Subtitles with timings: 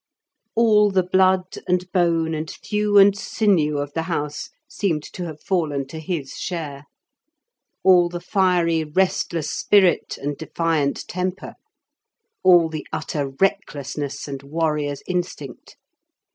[0.55, 5.43] All the blood and bone and thew and sinew of the house seemed to have
[5.43, 6.85] fallen to his share;
[7.83, 11.53] all the fiery, restless spirit and defiant temper;
[12.41, 15.77] all the utter recklessness and warrior's instinct.